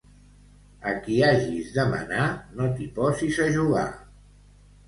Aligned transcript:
A 0.91 0.93
qui 1.03 1.17
hagis 1.27 1.69
de 1.75 1.85
manar 1.91 2.25
no 2.61 2.71
t'hi 2.79 2.89
posis 2.99 3.39
a 3.47 3.51
jugar. 3.59 3.89